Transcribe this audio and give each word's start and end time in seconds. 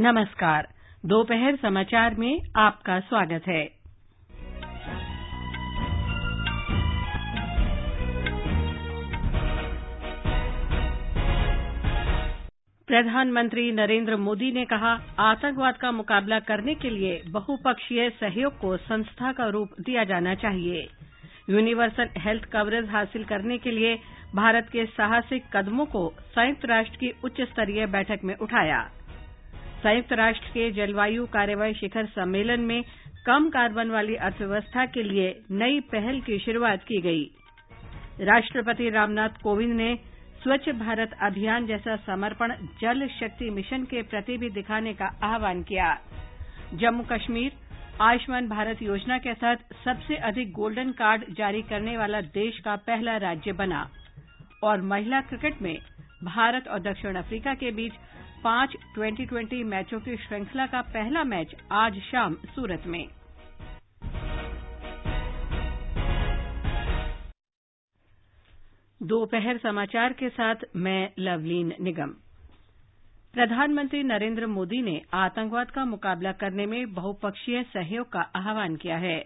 नमस्कार। 0.00 0.66
दोपहर 1.06 1.56
समाचार 1.56 2.14
में 2.14 2.40
आपका 2.56 3.00
स्वागत 3.00 3.42
है। 3.48 3.64
प्रधानमंत्री 12.88 13.72
नरेंद्र 13.72 14.16
मोदी 14.16 14.52
ने 14.52 14.64
कहा, 14.64 14.92
आतंकवाद 15.18 15.76
का 15.76 15.90
मुकाबला 15.90 16.38
करने 16.40 16.74
के 16.74 16.90
लिए 16.90 17.22
बहुपक्षीय 17.30 18.10
सहयोग 18.10 18.58
को 18.58 18.76
संस्था 18.76 19.32
का 19.32 19.48
रूप 19.48 19.68
दिया 19.80 20.04
जाना 20.04 20.34
चाहिए। 20.34 20.86
यूनिवर्सल 21.50 22.08
हेल्थ 22.18 22.44
कवरेज 22.44 22.88
हासिल 22.90 23.24
करने 23.24 23.58
के 23.58 23.70
लिए 23.70 23.94
भारत 24.34 24.68
के 24.72 24.86
साहसिक 24.86 25.44
कदमों 25.56 25.86
को 25.86 26.08
संयुक्त 26.30 26.64
राष्ट्र 26.64 26.96
की 26.96 27.12
उच्च 27.24 27.40
स्तरीय 27.40 27.86
बैठक 27.86 28.20
में 28.24 28.36
उठाया। 28.36 28.80
संयुक्त 29.82 30.12
राष्ट्र 30.12 30.48
के 30.54 30.70
जलवायु 30.76 31.24
कार्रवाई 31.34 31.72
शिखर 31.74 32.06
सम्मेलन 32.14 32.60
में 32.70 32.82
कम 33.26 33.48
कार्बन 33.50 33.90
वाली 33.90 34.14
अर्थव्यवस्था 34.26 34.84
के 34.96 35.02
लिए 35.02 35.28
नई 35.52 35.78
पहल 35.92 36.20
की 36.26 36.38
शुरुआत 36.38 36.82
की 36.88 37.00
गई। 37.02 37.22
राष्ट्रपति 38.26 38.88
रामनाथ 38.90 39.40
कोविंद 39.42 39.72
ने 39.76 39.94
स्वच्छ 40.42 40.68
भारत 40.80 41.16
अभियान 41.22 41.66
जैसा 41.66 41.96
समर्पण 42.06 42.52
जल 42.80 43.06
शक्ति 43.20 43.48
मिशन 43.50 43.84
के 43.90 44.02
प्रति 44.12 44.36
भी 44.38 44.50
दिखाने 44.50 44.92
का 45.00 45.06
आह्वान 45.24 45.62
किया। 45.70 45.88
जम्मू 46.74 47.04
कश्मीर 47.12 47.52
आयुष्मान 48.02 48.48
भारत 48.48 48.82
योजना 48.82 49.18
के 49.24 49.34
तहत 49.34 49.64
सबसे 49.84 50.16
अधिक 50.28 50.52
गोल्डन 50.60 50.92
कार्ड 51.00 51.24
जारी 51.38 51.62
करने 51.72 51.96
वाला 51.96 52.20
देश 52.36 52.58
का 52.64 52.76
पहला 52.86 53.16
राज्य 53.26 53.52
बना 53.56 53.86
और 54.64 54.82
महिला 54.92 55.20
क्रिकेट 55.30 55.62
में 55.62 55.76
भारत 56.24 56.68
और 56.68 56.80
दक्षिण 56.82 57.16
अफ्रीका 57.16 57.54
के 57.54 57.70
बीच 57.72 57.92
पाँच 58.44 58.74
ट्वेंटी 58.94 59.24
ट्वेंटी 59.26 59.64
मैचों 59.64 59.98
की 60.00 60.16
श्रृंखला 60.16 60.66
का 60.66 60.80
पहला 60.82 61.24
मैच 61.24 61.54
आज 61.72 61.98
शाम 62.00 62.34
सूरत 62.34 62.82
में। 62.86 63.06
दोपहर 69.02 69.58
समाचार 69.58 70.12
के 70.12 70.28
साथ 70.28 70.54
मैं 70.76 71.12
लवलीन 71.18 71.72
निगम। 71.80 72.14
प्रधानमंत्री 73.34 74.02
नरेंद्र 74.02 74.46
मोदी 74.46 74.82
ने 74.82 75.00
आतंकवाद 75.14 75.70
का 75.70 75.84
मुकाबला 75.84 76.32
करने 76.32 76.66
में 76.66 76.94
बहुपक्षीय 76.94 77.62
सहयोग 77.62 78.12
का 78.12 78.20
आह्वान 78.20 78.76
किया 78.76 78.96
है। 78.96 79.18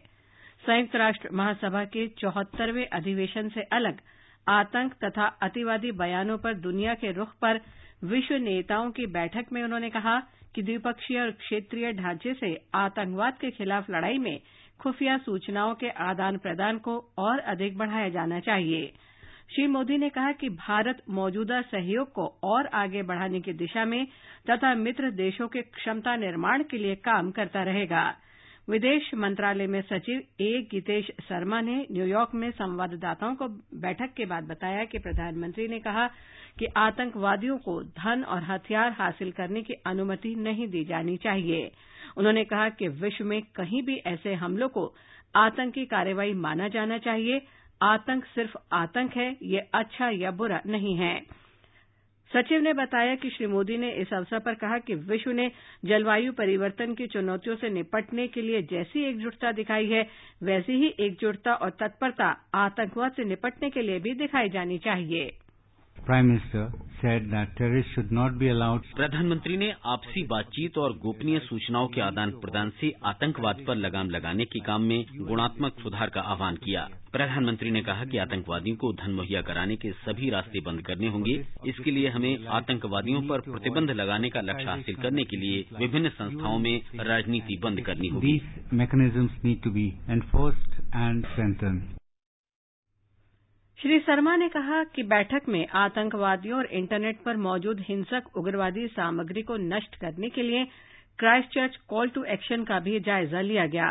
संयुक्त 0.66 0.96
राष्ट्र 0.96 1.28
महासभा 1.32 1.84
के 1.84 2.06
चौहत्तरवें 2.08 2.86
अधिवेशन 2.86 3.48
से 3.48 3.62
अलग 3.72 4.00
आतंक 4.48 4.94
तथा 5.04 5.26
अतिवादी 5.42 5.90
बयानों 5.92 6.38
पर 6.38 6.54
दुनिया 6.54 6.94
के 6.94 7.12
रुख 7.12 7.28
पर 7.42 7.60
विश्व 8.04 8.34
नेताओं 8.34 8.90
की 8.90 9.06
बैठक 9.06 9.52
में 9.52 9.62
उन्होंने 9.62 9.90
कहा 9.90 10.18
कि 10.54 10.62
द्विपक्षीय 10.62 11.20
और 11.20 11.30
क्षेत्रीय 11.30 11.92
ढांचे 11.92 12.34
से 12.34 12.54
आतंकवाद 12.74 13.38
के 13.40 13.50
खिलाफ 13.50 13.90
लड़ाई 13.90 14.18
में 14.18 14.38
खुफिया 14.80 15.16
सूचनाओं 15.18 15.74
के 15.74 15.88
आदान 15.88 16.38
प्रदान 16.38 16.78
को 16.78 16.98
और 17.18 17.38
अधिक 17.38 17.78
बढ़ाया 17.78 18.08
जाना 18.08 18.40
चाहिए। 18.40 18.92
श्री 19.54 19.66
मोदी 19.66 19.98
ने 19.98 20.08
कहा 20.08 20.32
कि 20.32 20.48
भारत 20.48 21.02
मौजूदा 21.10 21.60
सहयोग 21.62 22.12
को 22.12 22.26
और 22.42 22.66
आगे 22.66 23.02
बढ़ाने 23.02 23.40
की 23.40 23.52
दिशा 23.52 23.84
में 23.84 24.06
तथा 24.50 24.74
मित्र 24.74 25.10
देशों 25.10 25.48
के 25.48 25.62
क्षमता 25.62 26.16
निर्माण 26.16 26.62
के 26.62 26.78
लिए 26.78 26.94
काम 26.94 27.30
करता 27.30 27.62
रहेगा। 27.62 28.04
विदेश 28.70 29.10
मंत्रालय 29.14 29.66
में 29.66 29.82
सचिव 29.82 30.20
ए. 30.40 30.68
गीतेश 30.70 31.10
शर्मा 31.28 31.60
ने 31.60 31.86
न्यूयॉर्क 31.92 32.30
में 32.34 32.50
संवाददाताओं 32.50 33.34
को 33.34 33.48
बैठक 33.80 34.14
के 34.16 34.26
बाद 34.26 34.44
बताया 34.44 34.84
कि 34.84 34.98
प्रधानमंत्री 34.98 35.68
ने 35.68 35.78
कहा 35.78 36.06
कि 36.58 36.66
आतंकवादियों 36.76 37.58
को 37.58 37.82
धन 37.82 38.24
और 38.28 38.42
हथियार 38.42 38.92
हासिल 38.92 39.32
करने 39.32 39.62
की 39.62 39.74
अनुमति 39.86 40.34
नहीं 40.34 40.68
दी 40.68 40.84
जानी 40.84 41.16
चाहिए। 41.16 41.70
उन्होंने 42.16 42.44
कहा 42.44 42.68
कि 42.68 42.88
विश्व 42.88 43.24
में 43.24 43.42
कहीं 43.42 43.82
भी 43.82 43.96
ऐसे 43.96 44.34
हमलों 44.34 44.68
को 44.68 44.94
आतंकी 45.36 45.84
कार्रवाई 45.84 46.32
माना 46.32 46.68
जाना 46.68 46.98
चाहिए। 46.98 47.40
आतंक 47.82 48.24
सिर्फ़ 48.24 48.56
आतंक 48.72 49.16
है, 49.16 49.36
ये 49.42 49.58
अच्छा 49.58 50.08
या 50.08 50.30
बुरा 50.30 50.60
नहीं 50.66 50.96
है। 50.96 51.43
सचिव 52.36 52.60
ने 52.60 52.72
बताया 52.72 53.14
कि 53.14 53.30
श्री 53.30 53.46
मोदी 53.46 53.76
ने 53.78 53.90
इस 53.92 54.12
अवसर 54.12 54.38
पर 54.38 54.54
कहा 54.54 54.78
कि 54.78 54.94
विश्व 54.94 55.30
ने 55.30 55.50
जलवायु 55.84 56.32
परिवर्तन 56.32 56.94
की 56.94 57.06
चुनौतियों 57.06 57.56
से 57.56 57.70
निपटने 57.70 58.26
के 58.28 58.42
लिए 58.42 58.62
जैसी 58.62 59.04
एकजुटता 59.04 59.52
दिखाई 59.52 59.86
है, 59.86 60.02
वैसी 60.42 60.72
ही 60.72 60.94
एकजुटता 61.00 61.54
और 61.54 61.70
तत्परता 61.70 62.36
आतंकवाद 62.54 63.12
से 63.12 63.24
निपटने 63.24 63.70
के 63.70 63.82
लिए 63.82 63.98
भी 63.98 64.14
दिखाई 64.14 64.48
जानी 64.48 64.78
चाहिए। 64.78 65.30
Prime 66.08 66.24
minister 66.24 66.72
said 67.02 67.22
that 67.32 67.46
terrorists 67.58 67.92
should 67.94 68.10
not 68.12 68.34
be 68.38 68.48
allowed. 68.48 68.80
प्रधानमंत्री 68.96 69.56
ने 69.56 69.72
आपसी 69.86 70.22
बातचीत 70.22 70.78
और 70.78 70.92
गोपनीय 70.92 71.38
सूचनाओं 71.38 71.88
के 71.88 72.00
आदान 72.00 72.30
प्रदान 72.30 72.70
से 72.70 72.92
आतंकवाद 73.04 73.56
पर 73.66 73.74
लगाम 73.74 74.10
लगाने 74.10 74.44
के 74.44 74.60
काम 74.60 74.82
में 74.82 75.04
गुणात्मक 75.18 75.72
सुधार 75.80 76.08
का 76.08 76.20
आह्वान 76.20 76.56
किया। 76.56 76.88
प्रधानमंत्री 77.12 77.70
ने 77.70 77.80
कहा 77.80 78.04
कि 78.04 78.18
आतंकवादियों 78.18 78.76
को 78.76 78.92
धन 78.92 79.10
मुहैया 79.10 79.42
कराने 79.42 79.76
के 79.76 79.92
सभी 79.92 80.30
रास्ते 80.30 80.60
बंद 80.60 80.82
करने 80.82 81.08
होंगे। 81.08 81.46
इसके 81.66 81.90
लिए 81.90 82.08
हमें 82.08 82.46
आतंकवादियों 82.46 83.22
पर 83.22 83.40
प्रतिबंध 83.40 83.90
लगाने 83.90 84.30
का 84.30 84.40
लक्ष्य 84.40 84.66
हासिल 84.66 84.94
करने 84.94 85.24
के 85.24 85.36
लिए 85.36 85.64
विभिन्न 85.78 86.08
संस्थाओं 86.08 86.58
में 86.58 86.80
राजनीति 86.94 87.60
बंद 87.62 87.80
करनी 87.80 88.08
होगी। 88.08 88.40
श्री 93.84 93.98
शर्मा 94.00 94.34
ने 94.36 94.48
कहा 94.48 94.82
कि 94.84 95.02
बैठक 95.02 95.48
में 95.48 95.66
आतंकवादियों 95.74 96.58
और 96.58 96.66
इंटरनेट 96.66 97.18
पर 97.24 97.36
मौजूद 97.36 97.80
हिंसक 97.80 98.36
उग्रवादी 98.36 98.86
सामग्री 98.86 99.42
को 99.42 99.56
नष्ट 99.56 99.96
करने 99.96 100.28
के 100.28 100.42
लिए 100.42 100.64
क्राइस्टचर्च 101.18 101.76
कॉल 101.88 102.08
टू 102.08 102.22
एक्शन 102.24 102.64
का 102.64 102.78
भी 102.78 103.00
जायजा 103.00 103.40
लिया 103.40 103.66
गया। 103.66 103.88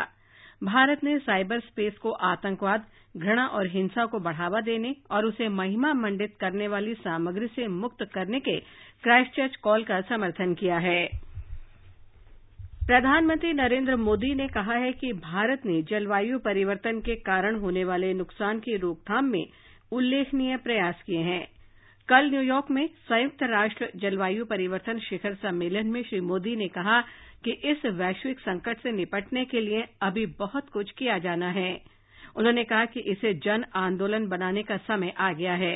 भारत 0.64 1.04
ने 1.04 1.18
साइबर 1.18 1.60
स्पेस 1.60 1.98
को 1.98 2.10
आतंकवाद, 2.10 2.84
घृणा 3.16 3.46
और 3.46 3.66
हिंसा 3.66 4.06
को 4.06 4.18
बढ़ावा 4.18 4.60
देने 4.60 4.94
और 5.10 5.26
उसे 5.26 5.48
महिमा 5.48 5.92
मंडित 5.94 6.36
करने 6.40 6.68
वाली 6.68 6.94
सामग्री 6.94 7.46
से 7.46 7.68
मुक्त 7.68 8.04
करने 8.14 8.40
के 8.40 8.58
क्राइस्टचर्च 9.04 9.56
कॉल 9.56 9.84
का 9.84 10.00
समर्थन 10.00 10.54
किया 10.54 10.78
है। 10.78 11.06
प्रधानमंत्री 12.86 13.52
नरेंद्र 13.52 13.96
मोदी 13.96 14.34
ने 14.34 14.48
कहा 14.48 14.74
है 14.76 14.92
कि 14.92 15.12
भारत 15.12 15.66
ने 15.66 15.82
जलवायु 15.82 16.38
परिवर्तन 16.38 17.00
के 17.00 17.14
कारण 17.14 17.56
होने 17.56 17.84
वाले 17.84 18.12
नुकसान 18.14 18.58
की 18.58 18.76
रोकथाम 18.76 19.24
में 19.24 19.44
उल्लेखनीय 19.92 20.56
प्रयास 20.56 21.02
किए 21.06 21.18
हैं। 21.18 21.48
कल 22.08 22.30
न्यूयॉर्क 22.30 22.70
में 22.70 22.86
संयुक्त 22.88 23.42
राष्ट्र 23.42 23.88
जलवायु 23.96 24.44
परिवर्तन 24.44 24.98
शिखर 24.98 25.34
सम्मेलन 25.34 25.86
में 25.86 26.02
श्री 26.02 26.20
मोदी 26.20 26.56
ने 26.56 26.68
कहा 26.68 27.00
कि 27.44 27.50
इस 27.50 27.86
वैश्विक 27.86 28.40
संकट 28.40 28.78
से 28.78 28.92
निपटने 28.92 29.44
के 29.44 29.60
लिए 29.60 29.84
अभी 30.02 30.26
बहुत 30.26 30.68
कुछ 30.68 30.90
किया 30.90 31.18
जाना 31.18 31.50
है। 31.50 31.80
उन्होंने 32.36 32.64
कहा 32.64 32.84
कि 32.84 33.00
इसे 33.00 33.34
जन 33.34 33.64
आंदोलन 33.74 34.26
बनाने 34.26 34.62
का 34.62 34.76
समय 34.76 35.14
आ 35.18 35.32
गया 35.32 35.54
है। 35.54 35.74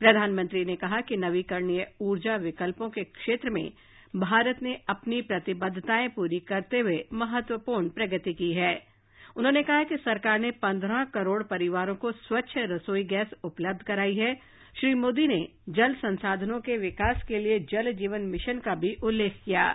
प्रधानमंत्री 0.00 0.64
ने 0.64 0.76
कहा 0.76 1.00
कि 1.00 1.16
नवीकरणीय 1.16 1.86
ऊर्जा 2.00 2.36
विकल्पों 2.36 2.90
के 2.90 3.04
क्षेत्र 3.04 3.50
में 3.50 3.72
भारत 4.16 4.58
ने 4.62 4.80
अपनी 4.88 5.22
प्रतिबद्धताएँ 5.22 6.08
पूरी 6.08 6.38
करते 6.38 6.78
हुए 6.78 7.04
महत्वपूर्ण 7.12 7.88
प्रगति 7.88 8.32
की 8.32 8.52
है। 8.52 8.91
उन्होंने 9.36 9.62
कहा 9.62 9.82
कि 9.82 9.96
सरकार 9.96 10.38
ने 10.38 10.50
पंद्रह 10.50 11.04
करोड़ 11.04 11.42
परिवारों 11.42 11.94
को 11.94 12.12
स्वच्छ 12.12 12.52
रसोई 12.56 13.04
गैस 13.04 13.30
उपलब्ध 13.44 13.82
कराई 13.82 14.14
है। 14.14 14.34
श्री 14.74 14.94
मोदी 14.94 15.26
ने 15.26 15.38
जल 15.68 15.94
संसाधनों 15.94 16.60
के 16.60 16.76
विकास 16.76 17.22
के 17.28 17.38
लिए 17.38 17.58
जल 17.60 17.92
जीवन 17.92 18.20
मिशन 18.20 18.58
का 18.58 18.74
भी 18.74 18.94
उल्लेख 19.02 19.40
किया। 19.44 19.66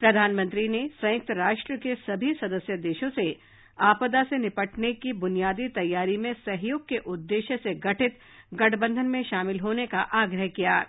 प्रधानमंत्री 0.00 0.68
ने 0.68 0.86
संयुक्त 0.88 1.30
राष्ट्र 1.30 1.76
के 1.76 1.94
सभी 1.94 2.32
सदस्य 2.34 2.76
देशों 2.76 3.10
से 3.10 3.36
आपदा 3.78 4.22
से 4.22 4.38
निपटने 4.38 4.92
की 4.92 5.12
बुनियादी 5.12 5.68
तैयारी 5.68 6.16
में 6.16 6.32
सहयोग 6.34 6.88
के 6.88 6.98
उद्देश्य 7.06 7.56
से 7.56 7.74
गठित 7.74 8.18
गठबंधन 8.54 9.06
में 9.06 9.22
शामिल 9.22 9.60
होने 9.60 9.86
का 9.86 10.00
आग्रह 10.14 10.46
किया। 10.48 10.84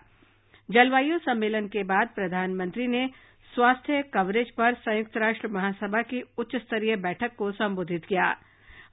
जलवायु 0.69 1.17
सम्मेलन 1.19 1.67
के 1.67 1.83
बाद 1.83 2.07
प्रधानमंत्री 2.15 2.87
ने 2.87 3.09
स्वास्थ्य 3.55 4.01
कवरेज 4.13 4.49
पर 4.51 4.73
संयुक्त 4.73 5.17
राष्ट्र 5.17 5.47
महासभा 5.47 6.01
की 6.01 6.21
उच्च 6.37 6.55
स्तरीय 6.55 6.95
बैठक 6.95 7.35
को 7.35 7.51
संबोधित 7.51 8.05
किया। 8.05 8.35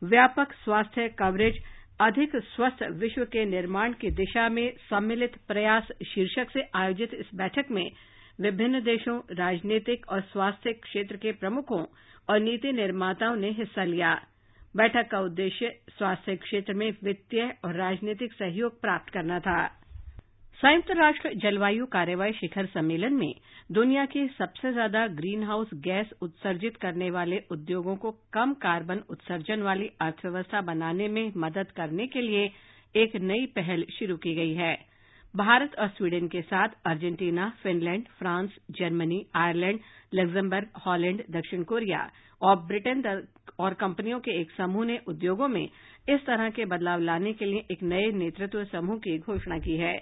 व्यापक 0.05 0.53
स्वास्थ्य 0.53 1.09
कवरेज, 1.09 1.59
अधिक 2.01 2.37
स्वस्थ 2.37 2.83
विश्व 2.93 3.25
के 3.25 3.45
निर्माण 3.45 3.93
की 3.93 4.11
दिशा 4.11 4.49
में 4.49 4.73
सम्मिलित 4.81 5.33
प्रयास 5.49 5.89
शीर्षक 6.07 6.51
से 6.51 6.63
आयोजित 6.75 7.15
इस 7.15 7.35
बैठक 7.35 7.71
में 7.71 7.91
विभिन्न 8.41 8.81
देशों, 8.81 9.21
राजनीतिक 9.33 10.07
और 10.09 10.21
स्वास्थ्य 10.21 10.73
क्षेत्र 10.73 11.17
के 11.17 11.33
प्रमुखों 11.33 11.85
और 12.29 12.41
नीति 12.41 12.73
निर्माताओं 12.73 13.37
ने 13.37 13.51
हिस्सा 13.51 13.85
लिया। 13.85 14.15
बैठक 14.77 15.11
का 15.11 15.21
उद्देश्य 15.21 15.75
स्वास्थ्य 15.99 16.37
क्षेत्र 16.37 16.75
में 16.75 16.91
वित्तीय 17.05 17.53
और 17.65 17.77
राजनीतिक 17.77 18.33
सहयोग 18.33 18.81
प्राप्त 18.81 19.13
करना 19.13 19.41
था। 19.41 19.82
संयुक्त 20.63 20.91
राष्ट्र 20.91 21.31
जलवायु 21.43 21.87
कार्रवाई 21.93 22.33
शिखर 22.33 22.67
सम्मेलन 22.67 23.13
में 23.13 23.33
दुनिया 23.71 24.05
के 24.07 24.27
सबसे 24.31 24.71
ज़्यादा 24.73 25.07
ग्रीन 25.15 25.43
हाउस 25.45 25.71
गैस 25.85 26.11
उत्सर्जित 26.23 26.77
करने 26.83 27.11
वाले 27.11 27.41
उद्योगों 27.53 27.95
को 27.97 28.11
कम 28.33 28.53
कार्बन 28.63 29.01
उत्सर्जन 29.11 29.63
वाली 29.63 29.89
अर्थव्यवस्था 30.01 30.61
बनाने 30.61 31.09
में 31.09 31.33
मदद 31.37 31.71
करने 31.77 32.07
के 32.07 32.21
लिए 32.21 32.45
एक 32.95 33.17
नई 33.23 33.47
पहल 33.57 33.85
शुरू 33.91 34.17
की 34.19 34.35
गई 34.35 34.55
है। 34.55 34.75
भारत 35.35 35.75
और 35.79 35.89
स्वीडन 35.89 36.29
के 36.29 36.43
साथ 36.43 36.79
Argentina, 36.87 37.49
Finland, 37.63 38.07
France, 38.19 38.57
Germany, 38.79 39.25
Ireland, 39.37 39.81
Luxembourg, 40.15 40.69
Holland, 40.87 41.25
दक्षिण 41.31 41.63
कोरिया 41.65 42.09
और 42.43 42.57
ब्रिटेन 42.67 43.03
और 43.59 43.75
कंपनियों 43.75 44.21
के 44.21 44.41
एक 44.41 44.51
समूह 44.53 44.85
ने 44.85 45.01
उद्योगों 45.09 45.49
में 45.49 45.65
इस 45.65 46.27
तरह 46.27 46.51
के 46.51 46.65
बदलाव 46.69 47.01
लाने 47.03 47.33
के 47.33 47.45
लिए 47.45 47.67
एक 47.73 47.83
नए 47.85 48.11
नेतृत्व 48.17 48.65
समूह 48.73 48.99
की 49.01 49.19
घोषणा 49.21 49.59
की 49.61 49.77
है। 49.79 49.95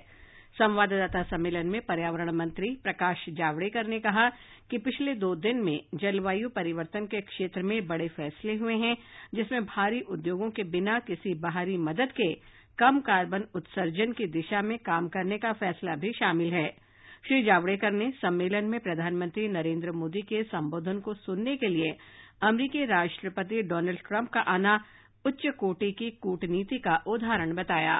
संवाददाता 0.56 1.23
सम्मेलन 1.23 1.67
में 1.67 1.81
पर्यावरण 1.81 2.31
मंत्री 2.31 2.69
प्रकाश 2.82 3.25
जावड़ेकर 3.31 3.87
ने 3.87 3.99
कहा 4.00 4.29
कि 4.70 4.79
पिछले 4.79 5.14
दो 5.14 5.35
दिन 5.37 5.56
में 5.56 5.79
जलवायु 5.94 6.49
परिवर्तन 6.49 7.06
के 7.06 7.20
क्षेत्र 7.20 7.62
में 7.62 7.87
बड़े 7.87 8.08
फैसले 8.08 8.56
हुए 8.56 8.75
हैं, 8.75 8.97
जिसमें 9.35 9.64
भारी 9.64 10.00
उद्योगों 10.11 10.50
के 10.50 10.62
बिना 10.64 10.99
किसी 10.99 11.35
बाहरी 11.35 11.76
मदद 11.79 12.12
के 12.12 12.32
कम 12.79 13.00
कार्बन 13.00 13.44
उत्सर्जन 13.55 14.12
की 14.12 14.26
दिशा 14.26 14.62
में 14.62 14.79
काम 14.79 15.08
करने 15.08 15.38
का 15.38 15.52
फैसला 15.52 15.97
भी 15.97 16.12
शामिल 16.12 16.52
है। 16.52 16.69
श्री 17.29 17.43
जावड़ेकर 17.43 17.91
ने 17.93 18.11
सम्मेलन 18.11 18.64
में 18.64 18.79
प्रधानमंत्री 18.81 19.49
नरेंद्र 19.49 19.93
मोदी 19.93 20.23
के 20.23 20.43
संबोधन 20.43 21.00
को 21.00 21.14
सुनने 21.14 21.56
के 21.56 21.69
लिए 21.69 21.97
अमरीकी 22.43 22.85
राष्ट्रपति 22.85 23.62
डोनाल्ड 23.62 23.99
ट्रंप 23.99 24.29
का 24.29 24.41
आना 24.41 24.81
उच्च 25.25 25.47
कोटि 25.58 25.93
की 25.93 26.11
कूटनीति 26.11 26.79
का 26.79 27.02
उदाहरण 27.06 27.55
बताया। 27.55 27.99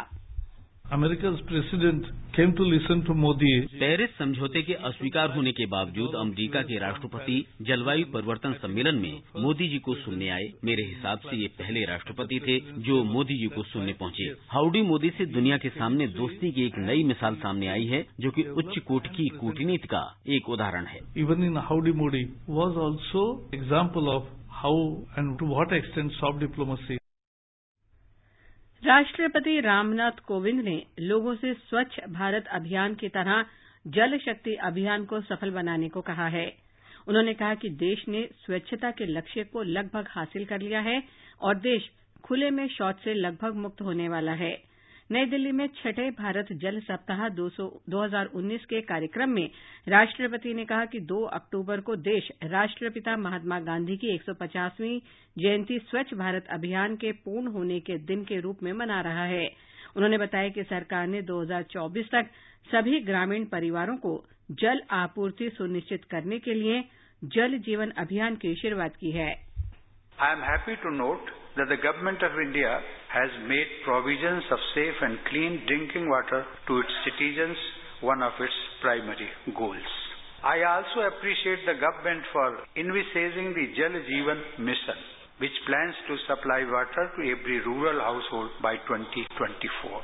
पेरिस 3.81 4.17
समझौते 4.19 4.63
के 4.63 4.75
अस्वीकार 4.89 5.31
होने 5.31 5.53
के 5.53 5.67
बावजूद 5.67 6.15
अमेरिका 6.15 6.63
के 6.63 6.79
राष्ट्रपति 6.79 7.37
जलवायु 7.63 8.07
परिवर्तन 8.15 8.53
सम्मेलन 8.53 8.95
में 8.95 9.43
मोदी 9.43 9.69
जी 9.69 9.79
को 9.79 9.95
सुनने 9.95 10.29
आए। 10.29 10.49
मेरे 10.65 10.85
हिसाब 10.85 11.19
से 11.19 11.37
ये 11.37 11.49
पहले 11.59 11.85
राष्ट्रपति 11.85 12.41
थे 12.47 12.59
जो 12.83 13.03
मोदी 13.05 13.39
जी 13.39 13.47
को 13.47 13.63
सुनने 13.63 13.93
पहुँचे। 13.93 14.29
हाउडी 14.51 14.83
मोदी 14.83 15.11
से 15.11 15.27
दुनिया 15.27 15.59
के 15.59 15.69
सामने 15.69 16.07
दोस्ती 16.19 16.53
की 16.53 16.67
एक 16.67 16.79
नई 16.79 17.05
मिसाल 17.05 17.35
सामने 17.37 17.69
आई 17.69 17.87
है 17.87 18.05
जो 18.21 18.31
कि 18.31 18.43
उच्च 18.43 18.79
कोट 18.79 19.07
की 19.07 19.29
कूटनीति 19.41 19.89
का 19.89 20.05
एक 20.29 20.49
उदाहरण 20.49 20.87
है। 20.87 21.01
Even 21.17 21.45
in 21.45 21.57
howdy 21.69 21.93
Modi 21.93 22.25
was 22.51 22.75
also 22.79 23.27
example 23.55 24.09
of 24.09 24.25
how 24.53 24.81
and 25.19 25.39
to 25.39 25.45
what 25.47 25.71
extent 25.73 26.11
soft 26.13 26.39
diplomacy 26.41 27.00
राष्ट्रपति 28.91 29.61
रामनाथ 29.61 30.19
कोविंद 30.27 30.61
ने 30.61 30.75
लोगों 31.01 31.35
से 31.35 31.53
स्वच्छ 31.55 32.01
भारत 32.09 32.47
अभियान 32.53 32.95
की 32.95 33.09
तरह 33.09 33.45
जल 33.87 34.17
शक्ति 34.19 34.55
अभियान 34.55 35.05
को 35.05 35.21
सफल 35.21 35.51
बनाने 35.51 35.89
को 35.89 36.01
कहा 36.01 36.27
है। 36.27 36.47
उन्होंने 37.09 37.35
कहा 37.35 37.55
कि 37.55 37.69
देश 37.83 38.05
ने 38.09 38.23
स्वच्छता 38.47 38.91
के 38.91 39.07
लक्ष्य 39.07 39.45
को 39.45 39.63
लगभग 39.63 40.09
हासिल 40.09 40.45
कर 40.45 40.61
लिया 40.61 40.81
है 40.81 41.03
और 41.41 41.59
देश 41.59 41.89
खुले 42.25 42.51
में 42.51 42.67
शौच 42.69 42.97
से 43.05 43.15
लगभग 43.15 43.55
मुक्त 43.55 43.83
होने 43.83 44.09
वाला 44.09 44.33
है। 44.33 44.53
नई 45.11 45.27
दिल्ली 45.27 45.53
में 45.53 45.67
छठे 45.77 46.11
भारत 46.19 46.53
जल 46.63 46.79
सप्ताह 46.81 47.29
दो 47.31 47.47
हज़ार 47.95 48.27
उन्नीस 48.35 48.65
के 48.65 48.81
कार्यक्रम 48.81 49.31
में 49.31 49.49
राष्ट्रपति 49.89 50.53
ने 50.55 50.65
कहा 50.65 50.85
कि 50.85 51.01
2 51.07 51.23
अक्टूबर 51.35 51.81
को 51.81 51.97
देश 51.99 52.29
राष्ट्रपिता 52.45 53.17
महात्मा 53.17 53.59
गांधी 53.61 53.97
की 53.97 54.17
150वीं 54.19 54.99
जयंती 55.37 55.79
स्वच्छ 55.81 56.15
भारत 56.15 56.47
अभियान 56.51 56.95
के 56.97 57.13
पूर्ण 57.25 57.53
होने 57.53 57.81
के 57.81 57.99
दिन 58.05 58.25
के 58.25 58.41
रूप 58.41 58.63
में 58.63 58.73
मना 58.75 59.01
रहा 59.01 59.25
है। 59.25 59.49
उन्होंने 59.97 60.19
बताया 60.19 60.49
कि 60.49 60.63
सरकार 60.65 61.07
ने 61.07 61.23
2024 61.23 62.11
तक 62.13 62.31
सभी 62.69 63.01
ग्रामीण 63.01 63.45
परिवारों 63.49 63.97
को 63.97 64.17
जल 64.61 64.83
आपूर्ति 64.95 65.51
सुनिश्चित 65.51 66.05
करने 66.11 66.39
के 66.39 66.55
लिए 66.55 66.83
जल 67.23 67.59
जीवन 67.67 67.91
अभियान 67.99 68.37
की 68.37 68.55
शुरुआत 68.55 68.97
की 68.97 69.11
है। 69.11 69.31
I 70.19 70.33
am 70.33 70.43
happy 70.45 70.77
to 70.85 70.97
note 70.97 71.31
that 71.58 71.70
the 71.70 71.78
Government 71.78 72.22
of 72.22 72.32
India 72.40 72.82
has 73.10 73.32
made 73.48 73.68
provisions 73.86 74.44
of 74.52 74.60
safe 74.76 74.98
and 75.02 75.18
clean 75.30 75.64
drinking 75.68 76.10
water 76.10 76.44
to 76.68 76.80
its 76.80 76.94
citizens 77.06 77.58
one 78.02 78.22
of 78.22 78.34
its 78.40 78.54
primary 78.82 79.30
goals. 79.56 79.92
I 80.44 80.62
also 80.64 81.08
appreciate 81.08 81.66
the 81.66 81.74
government 81.74 82.22
for 82.32 82.48
envisaging 82.78 83.56
the 83.56 83.66
Jal 83.74 83.96
Jeevan 83.98 84.42
mission, 84.60 85.00
which 85.40 85.56
plans 85.66 85.96
to 86.08 86.18
supply 86.28 86.62
water 86.70 87.10
to 87.18 87.22
every 87.32 87.60
rural 87.66 88.00
household 88.00 88.52
by 88.62 88.76
2024. 88.88 90.02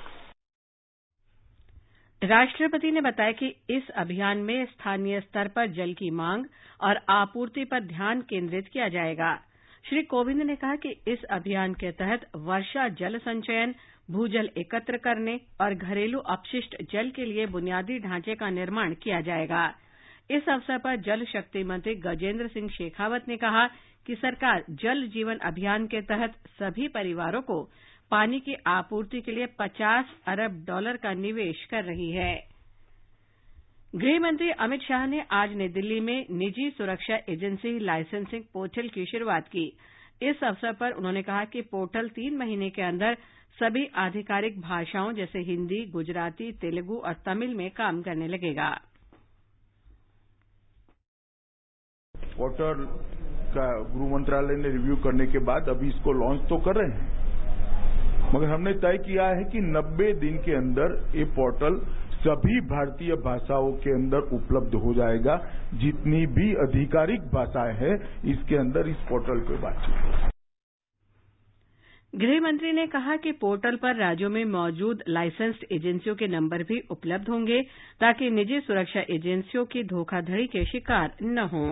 राष्ट्रपति 2.24 2.92
ने 2.92 3.02
बताया 3.02 3.32
कि 3.32 3.48
इस 3.70 3.90
अभियान 3.98 4.38
में 4.48 4.66
स्थानीय 4.66 5.20
स्तर 5.20 5.48
पर 5.48 5.68
जल 5.78 5.94
की 5.94 6.10
मांग 6.12 6.46
और 6.82 7.00
आपूर्ति 7.10 7.64
पर 7.66 7.80
ध्यान 7.84 8.22
केंद्रित 8.30 8.68
किया 8.74 8.90
जाएगा 8.90 9.32
श्री 9.89 10.03
कोविंद 10.03 10.43
ने 10.43 10.55
कहा 10.57 10.77
कि 10.77 10.89
इस 11.09 11.25
अभियान 11.25 11.75
के 11.75 11.91
तहत 11.93 12.25
वर्षा 12.37 12.89
जल 12.89 13.19
संचयन, 13.19 13.75
भूजल 14.11 14.49
एकत्र 14.57 14.97
करने 14.97 15.41
और 15.61 15.75
घरेलू 15.75 16.19
अपशिष्ट 16.19 16.77
जल 16.93 17.11
के 17.11 17.25
लिए 17.25 17.47
बुनियादी 17.47 17.99
ढांचे 17.99 18.35
का 18.35 18.51
निर्माण 18.51 18.95
किया 18.95 19.21
जाएगा। 19.21 19.75
इस 20.31 20.49
अवसर 20.49 20.79
पर 20.79 20.97
जल 20.97 21.25
शक्ति 21.25 21.65
मंत्री 21.65 21.95
गजेंद्र 21.95 22.49
सिंह 22.49 22.69
शेखावत 22.69 23.29
ने 23.29 23.37
कहा 23.37 23.67
कि 24.07 24.15
सरकार 24.15 24.65
जल 24.71 25.07
जीवन 25.09 25.39
अभियान 25.39 25.87
के 25.87 26.01
तहत 26.01 26.35
सभी 26.59 26.89
परिवारों 26.89 27.43
को 27.43 27.63
पानी 28.11 28.41
की 28.41 28.55
आपूर्ति 28.67 29.21
के 29.21 29.33
लिए 29.33 29.47
50 29.61 30.05
अरब 30.27 30.65
डॉलर 30.67 30.97
का 30.97 31.13
निवेश 31.13 31.65
कर 31.65 31.85
रही 31.85 32.11
है। 32.11 32.56
गृह 33.97 34.19
मंत्री 34.21 34.51
अमित 34.51 34.81
शाह 34.81 35.07
ने 35.07 35.23
आज 35.33 35.53
नई 35.57 35.69
दिल्ली 35.69 36.01
में 36.01 36.27
निजी 36.31 36.69
सुरक्षा 36.71 37.17
एजेंसी 37.29 37.79
लाइसेंसिंग 37.79 38.43
पोर्टल 38.55 38.89
की 38.89 39.05
शुरुआत 39.07 39.49
की। 39.49 39.65
इस 40.23 40.43
अवसर 40.45 40.73
पर 40.73 40.93
उन्होंने 40.93 41.23
कहा 41.23 41.45
कि 41.45 41.61
पोर्टल 41.71 42.09
तीन 42.09 42.37
महीने 42.37 42.69
के 42.71 42.83
अंदर 42.83 43.17
सभी 43.59 43.87
आधिकारिक 43.97 44.61
भाषाओं 44.61 45.13
जैसे 45.13 45.39
हिंदी, 45.39 45.85
गुजराती, 45.87 46.53
तेलुगु 46.53 46.99
और 46.99 47.15
तमिल 47.27 47.55
में 47.55 47.71
काम 47.71 48.03
करने 48.03 48.29
लगेगा। 48.29 48.71
पोर्टल 52.15 52.87
का 53.55 53.73
गृह 53.83 54.15
मंत्रालय 54.15 54.63
ने 54.63 54.69
रिव्यू 54.69 54.97
करने 54.97 55.27
के 55.27 55.45
बाद 55.45 55.69
अभी 55.69 55.89
इसको 55.89 56.13
लॉन्च 56.13 56.49
तो 56.49 56.59
कर 56.65 56.83
रहे 56.83 56.91
हैं। 56.93 57.15
मगर 58.35 58.49
हमने 58.49 58.73
तय 58.75 58.99
किया 58.99 59.27
है 59.29 59.45
कि 59.45 59.61
90 59.73 60.13
दिन 60.21 60.39
के 60.39 60.53
अंदर 60.53 61.03
ये 61.19 61.25
पोर्टल 61.35 61.85
सभी 62.19 62.61
भारतीय 62.69 63.15
भाषाओं 63.25 63.73
के 63.79 63.91
अंदर 63.91 64.31
उपलब्ध 64.35 64.75
हो 64.77 64.95
जाएगा। 64.95 65.37
जितनी 65.75 66.25
भी 66.37 66.55
आधिकारिक 66.63 67.27
भाषाएँ 67.35 67.75
हैं, 67.75 67.95
इसके 68.33 68.57
अंदर 68.57 68.89
इस 68.89 69.05
पोर्टल 69.09 69.41
पर 69.41 69.61
बातचीत 69.61 70.31
गृह 72.13 72.41
मंत्री 72.41 72.71
ने 72.73 72.87
कहा 72.87 73.17
कि 73.17 73.33
पोर्टल 73.33 73.77
पर 73.77 73.97
राज्यों 73.97 74.29
में 74.31 74.45
मौजूद 74.45 75.03
लाइसेंस्ड 75.09 75.65
एजेंसियों 75.73 76.15
के 76.17 76.27
नंबर 76.27 76.63
भी 76.63 76.81
उपलब्ध 76.91 77.29
होंगे, 77.29 77.61
ताकि 78.01 78.31
निजी 78.31 78.61
सुरक्षा 78.61 79.01
एजेंसियों 79.11 79.65
की 79.65 79.83
धोखाधड़ी 79.85 80.47
के 80.47 80.65
शिकार 80.65 81.13
न 81.23 81.49
हों। 81.53 81.69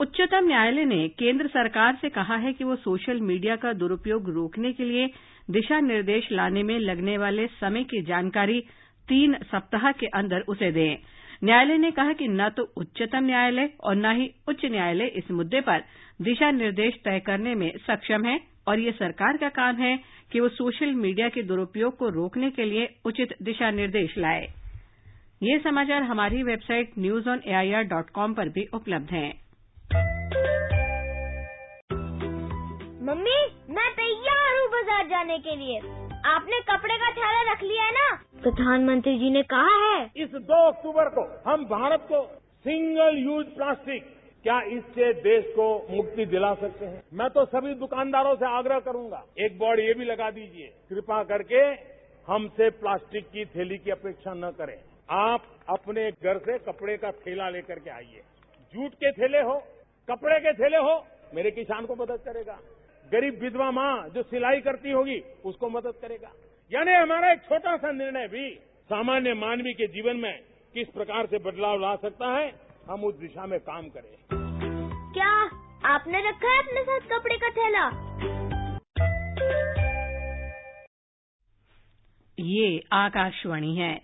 उच्चतम 0.00 0.46
न्यायालय 0.46 0.84
ने 0.84 1.08
केंद्र 1.08 1.46
सरकार 1.48 1.98
से 2.00 2.08
कहा 2.08 2.36
है 2.36 2.52
कि 2.52 2.64
वह 2.64 2.74
सोशल 2.78 3.20
मीडिया 3.20 3.56
का 3.56 3.72
दुरुपयोग 3.72 4.28
रोकने 4.30 4.72
के 4.72 4.84
लिए 4.84 5.06
दिशा 5.50 5.80
निर्देश 5.80 6.28
लाने 6.32 6.62
में 6.62 6.78
लगने 6.78 7.16
वाले 7.18 7.46
समय 7.46 7.84
की 7.84 8.02
जानकारी 8.02 8.60
तीन 9.08 9.36
सप्ताह 9.44 9.90
के 9.92 10.06
अंदर 10.06 10.40
उसे 10.48 10.70
दें। 10.72 10.96
न्यायालय 11.44 11.78
ने 11.78 11.90
कहा 11.90 12.12
कि 12.12 12.28
न 12.28 12.48
तो 12.48 12.62
उच्चतम 12.76 13.24
न्यायालय 13.24 13.70
और 13.80 13.96
न 13.96 14.14
ही 14.16 14.30
उच्च 14.48 14.64
न्यायालय 14.64 15.06
इस 15.16 15.30
मुद्दे 15.30 15.60
पर 15.60 15.84
दिशा 16.22 16.50
निर्देश 16.50 16.94
तय 17.04 17.20
करने 17.20 17.54
में 17.54 17.70
सक्षम 17.78 18.24
है 18.24 18.38
और 18.68 18.78
ये 18.78 18.92
सरकार 18.92 19.36
का 19.36 19.48
काम 19.48 19.76
है 19.76 19.98
कि 20.32 20.40
वो 20.40 20.48
सोशल 20.48 20.94
मीडिया 20.94 21.28
के 21.28 21.42
दुरुपयोग 21.42 21.96
को 21.96 22.08
रोकने 22.08 22.50
के 22.50 22.64
लिए 22.64 22.88
उचित 23.04 23.34
दिशा 23.42 23.70
निर्देश 23.70 24.18
लाए। 24.18 24.46
ये 25.42 25.58
समाचार 25.58 26.02
हमारी 26.02 26.42
website 26.42 26.90
news 26.98 27.28
on 27.28 27.40
AIR 27.46 27.84
dot 27.84 28.10
com 28.10 28.34
पर 28.34 28.48
भी 28.48 28.66
उपलब्ध 28.74 29.10
हैं। 29.10 29.32
मम्मी 33.08 33.36
मैं 33.70 33.90
तैयार 33.92 34.56
हूँ 34.56 34.66
बाज़ार 34.70 35.06
जाने 35.08 35.38
के 35.38 35.54
लिए। 35.56 35.76
आपने 36.28 36.58
कपड़े 36.62 36.96
का 36.96 37.10
थैला 37.12 37.40
रख 37.52 37.62
लिया 37.62 37.84
है 37.84 37.92
ना? 37.92 38.08
प्रधानमंत्री 38.42 39.14
जी 39.18 39.30
ने 39.30 39.42
कहा 39.52 39.78
है। 39.84 40.02
इस 40.16 40.34
दो 40.50 40.58
अक्टूबर 40.66 41.08
को 41.08 41.22
हम 41.46 41.64
भारत 41.64 42.04
को 42.08 42.20
सिंगल 42.64 43.16
यूज़ 43.18 43.46
प्लास्टिक 43.54 44.12
क्या 44.44 44.60
इससे 44.72 45.12
देश 45.22 45.44
को 45.56 45.68
मुक्ति 45.90 46.26
दिला 46.26 46.52
सकते 46.56 46.86
हैं? 46.86 47.02
मैं 47.14 47.30
तो 47.30 47.44
सभी 47.46 47.74
दुकानदारों 47.76 48.34
से 48.36 48.46
आग्रह 48.48 48.80
करूँगा 48.82 49.24
एक 49.38 49.58
बोर्ड 49.58 49.80
ये 49.80 49.94
भी 49.94 50.04
लगा 50.04 50.30
दीजिए 50.32 50.72
कृपा 50.90 51.22
करके 51.24 51.64
हमसे 52.28 52.70
प्लास्टिक 52.78 53.28
की 53.28 53.44
थैली 53.54 53.78
की 53.78 53.90
अपेक्षा 53.90 54.34
न 54.36 54.50
करें। 54.58 54.78
आप 55.18 55.46
अपने 55.70 56.10
घर 56.12 56.38
से 56.40 56.58
कपड़े 56.66 56.96
का 56.96 57.12
थैला 57.20 57.48
लेकर 57.50 57.78
के 57.78 57.90
आइए। 57.92 58.22
जूट 58.74 58.94
के 58.94 59.12
थैले 59.12 59.40
हो 59.42 59.62
कपड़े 60.08 60.38
के 60.40 60.52
थैले 60.54 60.88
हो 60.88 61.04
मेरे 61.34 61.50
किसान 61.52 61.86
को 61.86 61.94
मदद 61.96 62.20
करेगा। 62.26 62.58
गरीब 63.12 63.40
विधवा 63.42 63.70
माँ 63.70 64.08
जो 64.08 64.22
सिलाई 64.22 64.60
करती 64.60 64.90
होगी 64.90 65.20
उसको 65.44 65.68
मदद 65.68 65.94
करेगा। 66.02 66.32
यानी 66.72 66.92
हमारा 66.92 67.32
एक 67.32 67.42
छोटा 67.42 67.76
सा 67.76 67.92
निर्णय 67.92 68.28
भी 68.28 68.54
सामान्य 68.84 69.34
मानवी 69.34 69.72
के 69.72 69.86
जीवन 69.86 70.16
में 70.16 70.40
किस 70.74 70.88
प्रकार 70.88 71.26
से 71.26 71.38
बदलाव 71.38 71.80
ला 71.80 71.96
सकता 71.96 72.36
है 72.38 72.52
हम 72.90 73.04
उस 73.04 73.14
दिशा 73.14 73.46
में 73.46 73.60
काम 73.60 73.88
करें। 73.88 74.16
क्या 75.12 75.32
आपने 75.94 76.18
रखा 76.28 76.50
है 76.50 76.58
अपने 76.58 76.82
साथ 76.82 77.00
कपड़े 77.00 77.36
का 77.36 77.50
थैला? 77.50 78.08
ये 82.38 82.68
ये 82.68 82.84
आकाशवाणी 82.92 83.76
है। 83.76 84.00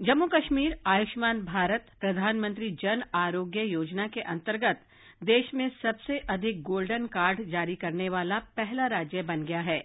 जम्मू 0.00 0.26
कश्मीर 0.26 0.78
आयुष्मान 0.86 1.44
भारत 1.44 1.86
प्रधानमंत्री 2.00 2.70
जन 2.70 3.02
आरोग्य 3.14 3.60
योजना 3.60 4.06
के 4.06 4.20
अंतर्गत 4.20 4.80
देश 5.22 5.50
में 5.54 5.68
सबसे 5.72 6.18
अधिक 6.30 6.62
गोल्डन 6.62 7.06
कार्ड 7.06 7.40
जारी 7.50 7.74
करने 7.76 8.08
वाला 8.08 8.38
पहला 8.56 8.86
राज्य 8.86 9.22
बन 9.22 9.42
गया 9.42 9.60
है। 9.60 9.78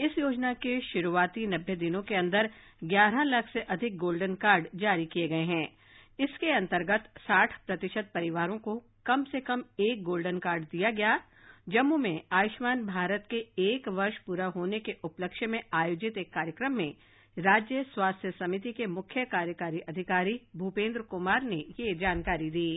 इस 0.00 0.18
योजना 0.18 0.52
के 0.54 0.78
शुरूआती 0.80 1.46
नब्बे 1.46 1.74
दिनों 1.76 2.02
के 2.02 2.14
अंदर 2.14 2.48
ग्यारह 2.82 3.22
लाख 3.22 3.48
से 3.48 3.60
अधिक 3.70 3.96
गोल्डन 3.98 4.34
कार्ड 4.34 4.68
जारी 4.74 5.04
किए 5.06 5.28
गए 5.28 5.44
हैं। 5.44 5.66
इसके 6.18 6.50
अंतर्गत 6.50 7.10
साठ 7.18 7.54
प्रतिशत 7.66 8.10
परिवारों 8.14 8.58
को 8.58 8.76
कम 9.06 9.24
से 9.24 9.40
कम 9.40 9.64
एक 9.80 10.02
गोल्डन 10.02 10.38
कार्ड 10.38 10.64
दिया 10.64 10.90
गया। 10.90 11.18
जम्मू 11.66 11.96
में 11.96 12.20
आयुष्मान 12.32 12.84
भारत 12.86 13.26
के 13.30 13.36
एक 13.62 13.88
वर्ष 13.88 14.16
पूरा 14.18 14.46
होने 14.46 14.78
के 14.78 14.94
उपलक्ष्य 15.04 15.46
में 15.46 15.60
आयोजित 15.74 16.18
एक 16.18 16.28
कार्यक्रम 16.28 16.72
में 16.72 16.92
राज्य 17.36 17.82
स्वास्थ्य 17.84 18.30
समिति 18.30 18.72
के 18.72 18.86
मुख्य 18.86 19.24
कार्यकारी 19.24 19.80
अधिकारी 19.88 20.40
भूपेन्द्र 20.56 21.02
कुमार 21.02 21.42
ने 21.42 21.56
ये 21.80 21.94
जानकारी 21.94 22.50
दी। 22.50 22.70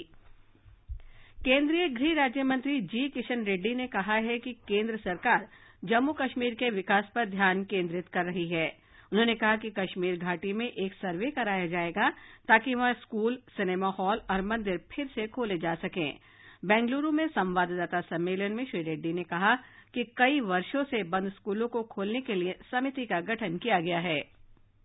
केंद्रीय 1.43 1.87
गृह 1.89 2.13
राज्य 2.13 2.43
मंत्री 2.43 2.79
जी 2.81 3.07
किशन 3.09 3.43
रेड्डी 3.43 3.73
ने 3.75 3.87
कहा 3.87 4.13
है 4.25 4.37
कि 4.39 4.51
केंद्र 4.67 4.97
सरकार 4.97 5.47
जम्मू 5.83 6.13
कश्मीर 6.13 6.53
के 6.53 6.69
विकास 6.69 7.09
पर 7.15 7.25
ध्यान 7.29 7.63
केंद्रित 7.63 8.07
कर 8.07 8.25
रही 8.25 8.47
है। 8.47 8.67
उन्होंने 9.11 9.35
कहा 9.35 9.55
कि 9.55 9.69
कश्मीर 9.69 10.19
घाटी 10.19 10.53
में 10.53 10.65
एक 10.65 10.93
सर्वे 10.93 11.31
कराया 11.31 11.65
जाएगा 11.67 12.09
ताकि 12.47 12.75
वहाँ 12.75 12.93
स्कूल, 12.93 13.35
सिनेमा 13.49 13.87
हॉल 13.89 14.21
और 14.31 14.41
मंदिर 14.41 14.77
फिर 14.95 15.07
से 15.07 15.27
खोले 15.27 15.57
जा 15.57 15.75
सकें। 15.75 16.17
बेंगलुरू 16.65 17.11
में 17.11 17.27
संवाददाता 17.27 18.01
सम्मेलन 18.01 18.51
में 18.51 18.65
श्री 18.65 18.83
रेड्डी 18.83 19.13
ने 19.13 19.23
कहा 19.23 19.55
कि 19.93 20.03
कई 20.17 20.39
वर्षों 20.39 20.83
से 20.83 21.03
बंद 21.09 21.31
स्कूलों 21.31 21.67
को 21.67 21.83
खोलने 21.83 22.21
के 22.21 22.35
लिए 22.35 22.57
समिति 22.71 23.05
का 23.05 23.21
गठन 23.21 23.57
किया 23.57 23.79
गया 23.79 23.99
है। 23.99 24.19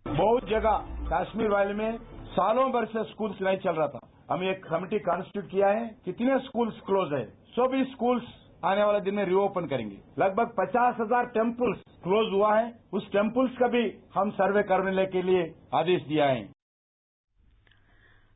बहुत 0.05 0.49
जगह 0.49 0.85
कश्मीर 1.13 1.49
वैली 1.49 1.73
में 1.73 1.97
सालों 2.29 2.71
भर 2.71 2.85
से 2.85 3.03
स्कूल 3.03 3.35
नहीं 3.41 3.57
चल 3.57 3.71
रहा 3.71 3.87
था। 3.87 4.08
हम 4.29 4.43
एक 4.45 4.63
कमेटी 4.65 4.99
कॉन्स्टिट्यूट 5.01 5.49
किया 5.51 5.67
है। 5.69 5.87
कितने 6.05 6.37
स्कूल्स 6.39 6.79
क्लोज 6.85 7.13
है? 7.13 7.25
सभी 7.51 7.83
स्कूल्स 7.85 8.23
आने 8.65 8.83
वाले 8.83 8.99
दिन 9.01 9.15
में 9.15 9.23
रीओपन 9.25 9.67
करेंगे। 9.67 9.97
लगभग 10.19 10.53
पचास 10.57 10.95
हज़ार 10.99 11.25
टेम्पल्स 11.33 11.79
क्लोज 12.03 12.31
हुआ 12.33 12.53
है। 12.59 12.71
उस 12.93 13.11
टेम्पल्स 13.11 13.57
का 13.57 13.67
भी 13.67 13.83
हम 14.15 14.31
सर्वे 14.31 14.63
करने 14.63 15.05
के 15.07 15.21
लिए 15.21 15.43
आदेश 15.73 16.01
दिया 16.03 16.25
है। 16.25 16.47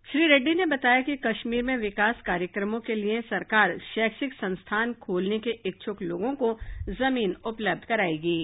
श्री 0.08 0.28
रेड्डी 0.28 0.54
ने 0.54 0.66
बताया 0.66 1.02
कि 1.02 1.16
कश्मीर 1.18 1.64
में 1.64 1.76
विकास 1.78 2.22
कार्यक्रमों 2.26 2.80
के 2.80 2.96
लिए 2.96 3.22
सरकार 3.24 3.78
शैक्षिक 3.86 4.34
संस्थान 4.34 4.94
खोलने 5.02 5.40
के 5.40 5.52
इच्छुक 5.66 6.02
लोगों 6.02 6.34
को 6.36 6.54
ज़मीन 6.92 7.36
उपलब्ध 7.46 7.86
कराएगी। 7.86 8.40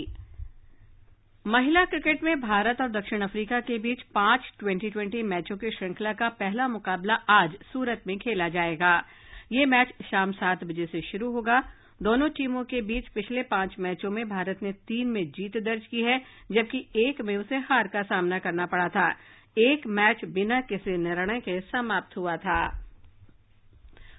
महिला 1.48 1.86
क्रिकेट 1.86 2.24
में 2.24 2.42
भारत 2.42 2.82
और 2.82 2.90
दक्षिण 2.90 3.22
अफ्रीका 3.22 3.60
के 3.60 3.78
बीच 3.78 4.02
पाँच 4.02 4.52
ट्वेंटी 4.60 4.90
ट्वेंटी 4.90 5.24
मैचों 5.24 5.58
की 5.58 5.72
श्रृंखला 5.72 6.14
का 6.14 6.30
पहला 6.30 6.68
मुकाबला 6.68 7.14
आज 7.14 7.54
सूरत 7.74 8.04
में 8.08 8.18
खेला 8.18 8.50
जाएगा। 8.50 9.04
ये 9.52 9.66
मैच 9.66 9.94
शाम 10.12 10.32
सात 10.32 10.64
बजे 10.64 10.86
से 10.86 11.02
शुरू 11.02 11.32
होगा। 11.32 11.60
दोनों 12.04 12.30
टीमों 12.30 12.64
के 12.64 12.82
बीच 12.82 13.08
पिछले 13.08 13.44
पाँच 13.44 13.76
मैचों 13.80 14.12
में 14.12 14.30
भारत 14.30 14.60
ने 14.64 14.72
तीन 14.72 15.08
में 15.08 15.24
जीत 15.32 15.58
दर्ज 15.58 15.86
की 15.86 16.02
है, 16.02 16.22
जबकि 16.52 16.86
एक 16.96 17.22
में 17.22 17.38
उसे 17.38 17.58
हार 17.58 17.88
का 17.88 18.02
सामना 18.02 18.40
करना 18.40 18.66
पड़ा 18.66 18.88
था। 18.88 19.10
एक 19.58 19.88
मैच 19.88 20.26
बिना 20.26 20.62
किसी 20.62 20.98
निर्णय 20.98 21.40
के 21.40 21.60
समाप्त 21.62 22.18
हुआ 22.18 22.38
था। 22.38 22.89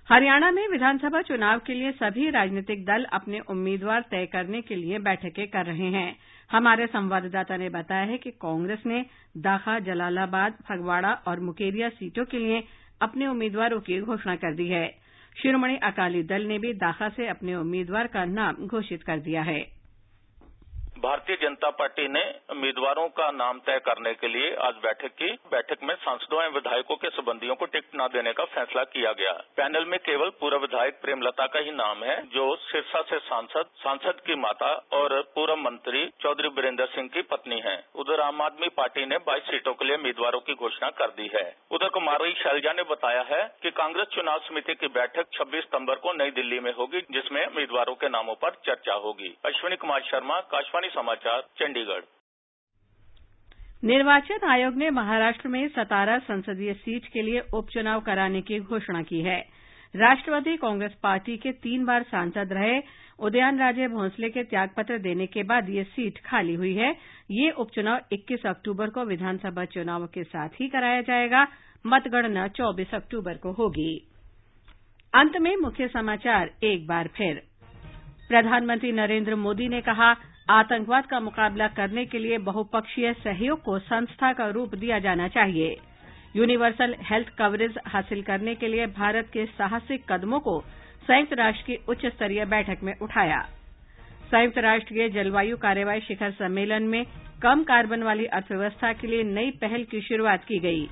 हरियाणा 0.09 0.51
में 0.51 0.69
विधानसभा 0.69 1.23
चुनाव 1.23 1.59
के 1.59 1.75
लिए 1.75 1.91
सभी 1.93 2.31
राजनीतिक 2.31 2.85
दल 2.85 3.05
अपने 3.05 3.41
उम्मीदवार 3.41 4.01
तय 4.11 4.27
करने 4.27 4.61
के 4.61 4.75
लिए 4.75 4.99
बैठकें 4.99 5.47
कर 5.49 5.67
रहे 5.67 5.91
हैं। 5.91 6.17
हमारे 6.51 6.87
संवाददाता 6.87 7.57
ने 7.57 7.69
बताया 7.69 8.05
है 8.05 8.19
कि 8.19 8.31
कांग्रेस 8.31 8.83
ने 8.87 9.07
दाखा, 9.37 9.79
जलालाबाद, 9.79 10.53
फगवाड़ा 10.69 11.13
और 11.13 11.41
मुकेरिया 11.41 11.89
सीटों 11.89 12.25
के 12.25 12.39
लिए 12.39 12.63
अपने 13.03 13.27
उम्मीदवारों 13.27 13.81
की 13.81 14.01
घोषणा 14.01 14.37
कर 14.37 14.55
दी 14.55 14.69
है। 14.69 14.87
शिरोमणि 15.43 15.77
अकाली 15.77 16.23
दल 16.23 16.43
ने 16.43 16.59
भी 16.59 16.73
दाखा 16.75 17.09
से 17.09 17.29
अपने 17.29 17.55
उम्मीदवार 17.55 18.07
का 18.07 18.25
नाम 18.25 18.67
घोषित 18.67 19.03
कर 19.03 19.19
दिया 19.19 19.43
है। 19.43 19.80
भारतीय 21.01 21.37
जनता 21.37 21.69
पार्टी 21.71 22.07
ने 22.09 22.23
उम्मीदवारों 22.51 23.07
का 23.09 23.31
नाम 23.31 23.59
तय 23.59 23.79
करने 23.79 24.13
के 24.15 24.29
लिए 24.29 24.49
आज 24.57 24.75
बैठक 24.75 25.13
की। 25.13 25.29
बैठक 25.51 25.83
में 25.83 25.95
सांसदों 25.95 26.43
एवं 26.43 26.53
विधायकों 26.53 26.97
के 26.97 27.09
संबंधियों 27.09 27.55
को 27.55 27.67
टिकट 27.67 27.97
न 27.97 28.09
देने 28.13 28.33
का 28.33 28.45
फैसला 28.45 28.85
किया 28.87 29.13
गया। 29.13 29.33
पैनल 29.57 29.85
में 29.85 29.99
केवल 29.99 30.31
पूर्व 30.41 30.57
विधायक 30.59 31.01
प्रेमलता 31.03 31.47
का 31.47 31.61
ही 31.61 31.71
नाम 31.71 32.05
है, 32.05 32.17
जो 32.27 32.57
सिरसा 32.57 33.03
से 33.03 33.19
सांसद 33.19 33.71
सांसद 33.77 34.21
की 34.27 34.35
माता 34.35 34.73
और 34.93 35.15
पूर्व 35.35 35.57
मंत्री 35.57 36.05
चौधरी 36.21 36.49
बीरेंद्र 36.49 36.87
सिंह 36.87 37.09
की 37.09 37.23
पत्नी 37.23 37.61
है। 37.61 37.75
उधर 37.95 38.21
आम 38.21 38.43
आदमी 38.43 38.69
पार्टी 38.77 39.07
ने 39.07 39.19
बाईस 39.19 39.43
सीटों 39.43 39.75
के 39.75 39.85
लिए 39.85 39.97
उम्मीदवारों 39.97 40.41
की 40.41 40.55
घोषणा 40.55 40.91
कर 40.91 41.17
दी 41.17 41.31
है। 41.37 41.45
उधर 41.71 41.89
कुमारी 41.89 42.33
शैलजा 42.33 42.73
ने 42.73 42.83
बताया 42.83 43.25
है 43.31 43.43
कि 43.63 43.71
कांग्रेस 43.71 44.13
चुनाव 44.13 44.39
समिति 44.41 44.75
की 44.75 44.93
बैठक 44.99 45.33
छब्बीस 45.33 45.65
सितंबर 45.65 45.95
को 45.95 46.13
नई 46.13 46.31
दिल्ली 46.31 46.61
में 46.61 46.73
होगी, 46.75 47.01
जिसमें 47.11 47.47
उम्मीदवारों 47.47 47.95
के 47.95 48.09
नामों 48.09 48.35
पर 48.35 48.61
चर्चा 48.67 48.95
होगी। 49.07 49.35
अश्विनी 49.45 49.77
कुमार 49.77 50.01
शर्मा, 50.03 50.37
आकाशवाणी 50.37 50.89
समाचार, 50.91 51.41
चंडीगढ़। 51.41 52.01
निर्वाचन 53.85 54.49
आयोग 54.49 54.75
ने 54.75 54.91
महाराष्ट्र 54.91 55.49
में 55.49 55.69
सतारा 55.69 56.19
संसदीय 56.19 56.75
सीट 56.75 57.07
के 57.07 57.23
लिए 57.23 57.41
उपचुनाव 57.55 58.01
कराने 58.01 58.43
की 58.43 58.61
घोषणा 58.61 59.03
की 59.03 59.21
है। 59.21 59.61
राष्ट्रवादी 59.97 60.57
कांग्रेस 60.57 60.95
पार्टी 61.03 61.37
के 61.37 61.53
तीन 61.53 61.85
बार 61.85 62.03
सांसद 62.03 62.49
रहे 62.53 62.81
उदयनराजे 63.19 63.89
भोंसले 63.89 64.31
के 64.31 64.43
त्यागपत्र 64.45 64.99
देने 64.99 65.27
के 65.27 65.43
बाद 65.43 65.69
ये 65.69 65.85
सीट 65.85 66.19
खाली 66.27 66.55
हुई 66.55 66.75
है। 66.75 66.97
ये 67.31 67.51
उपचुनाव 67.51 68.01
21 68.13 68.47
अक्टूबर 68.47 68.91
को 68.91 69.05
विधानसभा 69.05 69.65
चुनावों 69.65 70.07
के 70.07 70.25
साथ 70.25 70.49
ही 70.49 70.69
कराया 70.69 71.03
जाएगा। 71.03 71.47
मतगणना 71.87 72.49
24 72.49 72.95
अक्टूबर 72.95 73.35
को 73.35 73.53
होगी। 73.53 74.07
अंत 75.15 75.37
में 75.37 75.57
मुख्य 75.57 75.89
समाचार, 75.89 76.51
एक 76.65 76.87
बार 76.87 77.09
फिर। 77.09 77.43
प्रधानमंत्री 78.29 78.93
नरेंद्र 78.93 79.35
मोदी 79.35 79.69
ने 79.69 79.81
कहा 79.81 80.15
आतंकवाद 80.51 81.07
का 81.07 81.19
मुकाबला 81.21 81.67
करने 81.69 82.05
के 82.05 82.19
लिए 82.19 82.39
बहुपक्षीय 82.39 83.13
सहयोग 83.15 83.63
को 83.63 83.79
संस्था 83.79 84.33
का 84.33 84.49
रूप 84.49 84.75
दिया 84.75 84.99
जाना 84.99 85.29
चाहिए। 85.29 85.77
यूनिवर्सल 86.37 86.95
हेल्थ 87.03 87.29
कवरेज 87.39 87.79
हासिल 87.87 88.23
करने 88.23 88.55
के 88.55 88.69
लिए 88.69 88.87
भारत 88.97 89.29
के 89.33 89.45
साहसिक 89.49 90.05
कदमों 90.13 90.41
को 90.41 90.59
संयुक्त 91.03 91.33
राष्ट्र 91.33 91.63
की 91.63 91.77
उच्च 91.89 92.07
स्तरीय 92.07 92.45
बैठक 92.45 92.83
में 92.83 92.93
उठाया। 93.03 93.41
संयुक्त 94.31 94.59
राष्ट्र 94.59 94.95
के 94.95 95.09
जलवायु 95.09 95.57
कार्रवाई 95.57 96.01
शिखर 96.01 96.31
सम्मेलन 96.31 96.83
में 96.83 97.05
कम 97.43 97.63
कार्बन 97.65 98.03
वाली 98.03 98.27
अर्थव्यवस्था 98.33 98.93
के 98.93 99.07
लिए 99.07 99.23
नई 99.23 99.51
पहल 99.51 99.85
की 99.85 100.01
शुरुआत 100.01 100.45
की 100.45 100.59
गई। 100.59 100.85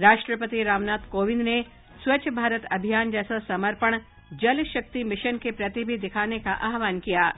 राष्ट्रपति 0.00 0.62
रामनाथ 0.62 1.10
कोविंद 1.12 1.42
ने 1.42 1.62
स्वच्छ 2.04 2.28
भारत 2.28 2.64
अभियान 2.72 3.10
जैसा 3.10 3.38
समर्पण 3.48 3.98
जल 4.34 4.64
शक्ति 4.64 5.04
मिशन 5.04 5.38
के 5.38 5.50
प्रति 5.50 5.84
भी 5.84 5.98
दिखाने 5.98 6.38
का 6.38 6.52
आह्वान 6.64 6.98
किया। 7.00 7.30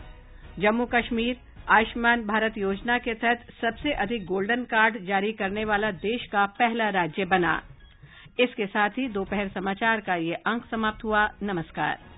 जम्मू 0.60 0.84
कश्मीर, 0.86 1.36
आयुष्मान 1.68 2.22
भारत 2.26 2.58
योजना 2.58 2.98
के 2.98 3.14
तहत 3.14 3.46
सबसे 3.60 3.92
अधिक 3.92 4.24
गोल्डन 4.26 4.64
कार्ड 4.64 4.98
जारी 5.04 5.32
करने 5.32 5.64
वाला 5.64 5.90
देश 5.90 6.26
का 6.26 6.44
पहला 6.58 6.88
राज्य 6.90 7.24
बना। 7.24 7.54
इसके 8.40 8.66
साथ 8.66 8.90
ही 8.90 9.08
दोपहर 9.08 9.48
समाचार 9.48 10.00
का 10.00 10.14
ये 10.14 10.34
अंक 10.46 10.64
समाप्त 10.70 11.04
हुआ। 11.04 11.28
नमस्कार। 11.42 12.09